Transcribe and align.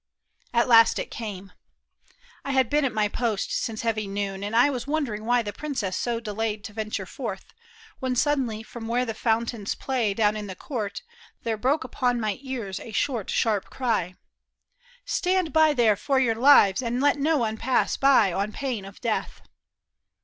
At 0.51 0.67
last 0.67 0.97
it 0.97 1.11
came. 1.11 1.51
I 2.43 2.53
had 2.53 2.71
been 2.71 2.85
at 2.85 2.91
my 2.91 3.07
post 3.07 3.51
Since 3.51 3.81
heavy 3.83 4.07
noon, 4.07 4.43
and 4.43 4.55
I 4.55 4.71
was 4.71 4.87
wondering 4.87 5.25
why 5.25 5.43
The 5.43 5.53
princess 5.53 5.95
so 5.95 6.19
delayed 6.19 6.63
to 6.63 6.73
venture 6.73 7.05
forth. 7.05 7.53
When 7.99 8.15
suddenly 8.15 8.63
from 8.63 8.87
where 8.87 9.05
the 9.05 9.13
fountains 9.13 9.75
play 9.75 10.15
Down 10.15 10.35
in 10.35 10.47
the 10.47 10.55
court, 10.55 11.03
there 11.43 11.55
broke 11.55 11.83
upon 11.83 12.19
my 12.19 12.39
ears 12.41 12.79
A 12.79 12.91
short, 12.91 13.29
sharp 13.29 13.69
cry," 13.69 14.15
Stand 15.05 15.53
by 15.53 15.71
there 15.71 15.95
for 15.95 16.19
your 16.19 16.33
lives, 16.33 16.79
CONFESSION 16.79 16.95
OF 16.97 17.01
THE 17.03 17.07
KING'S 17.07 17.17
MUSKETEER, 17.17 17.17
gt 17.17 17.17
And 17.17 17.27
let 17.29 17.31
no 17.33 17.37
one 17.37 17.57
pass 17.57 17.95
by 17.97 18.33
on 18.33 18.51
pain 18.51 18.85
of 18.85 19.01
death 19.01 19.41